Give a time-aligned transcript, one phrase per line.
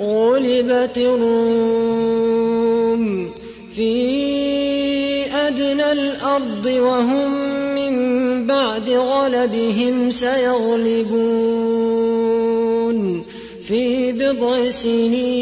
[0.00, 2.22] غلبت الروم
[3.76, 3.92] في
[5.32, 7.32] أدنى الأرض وهم
[7.74, 11.12] من بعد غلبهم سيغلبون
[13.68, 15.41] في بضع سنين.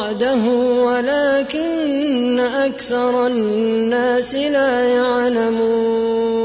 [2.71, 6.35] أكثر الناس لا يعلمون.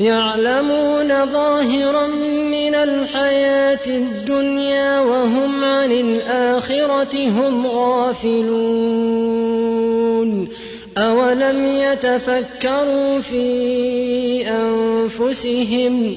[0.00, 2.06] يعلمون ظاهرا
[2.56, 8.54] من الحياة الدنيا وهم عن الآخرة هم غافلون.
[10.98, 16.16] أولم يتفكروا في أنفسهم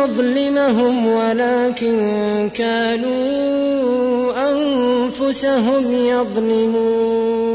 [0.00, 7.50] ليظلمهم ولكن كانوا أنفسهم يظلمون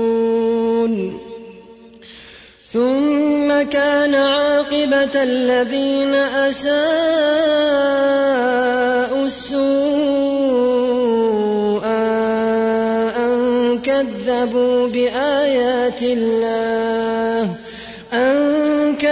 [2.73, 6.75] ثم كان عاقبة الذين أساءوا
[9.25, 9.65] السوء
[13.15, 17.64] أن كذبوا بآيات الله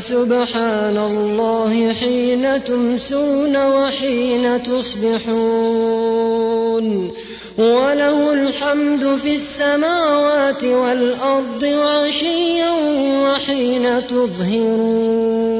[0.00, 5.30] فسبحان الله حين تمسون وحين تصبحون.
[7.58, 12.70] وله الحمد في السماوات والأرض وعشيا
[13.24, 15.59] وحين تظهرون.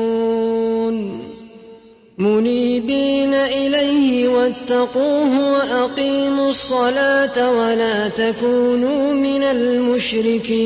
[2.21, 10.61] منيبين إليه واتقوه وأقيموا الصلاة ولا تكونوا من المشركين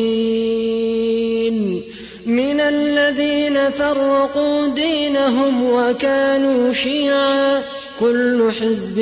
[2.26, 7.64] من الذين فرقوا دينهم وكانوا شيعا
[8.00, 8.96] كل حزب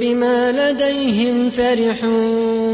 [0.00, 2.73] بما لديهم فرحون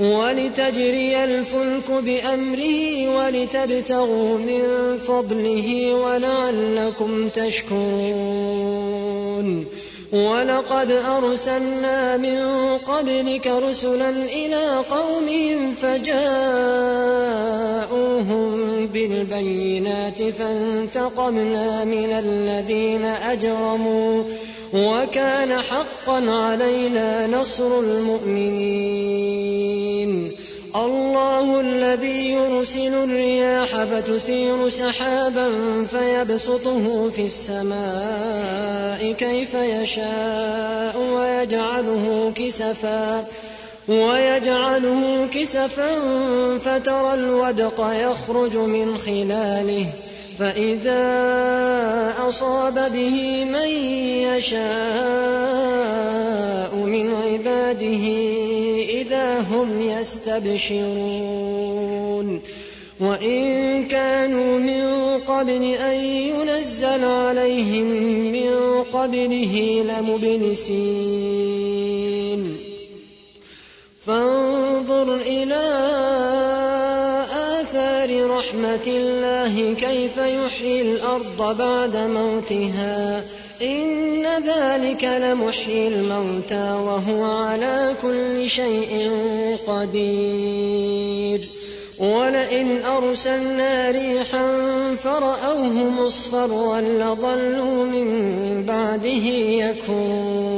[0.00, 8.98] ولتجري الفلك بأمره ولتبتغوا من فضله ولعلكم تشكرون.
[10.12, 12.38] ولقد أرسلنا من
[12.78, 16.38] قبلك رسلا إلى قومهم فجاءوهم
[18.86, 24.22] بالبينات فانتقمنا من الذين أجرموا
[24.74, 29.77] وكان حقا علينا نصر المؤمنين.
[30.86, 35.48] الله الذي يرسل الرياح فتثير سحابا
[35.86, 43.24] فيبسطه في السماء كيف يشاء ويجعله كسفا
[43.88, 45.94] ويجعله كسفا
[46.58, 49.86] فترى الودق يخرج من خلاله
[50.38, 51.04] فإذا
[52.28, 53.68] أصاب به من
[54.28, 55.48] يشاء
[56.74, 58.47] من عباده
[59.18, 60.88] إذا هم يستبشرون
[63.00, 67.86] وإن كانوا من قبل أن ينزل عليهم
[68.32, 71.08] من قبله لمبلسين
[74.06, 75.64] فانظر إلى
[78.48, 83.24] رحمة الله كيف يحيي الأرض بعد موتها؟
[83.62, 89.10] إن ذلك لمحيي الموتى وهو على كل شيء
[89.66, 91.48] قدير.
[91.98, 94.46] ولئن أرسلنا ريحا
[95.04, 99.26] فرأوه مصفرا لظلوا من بعده
[99.64, 100.57] يكون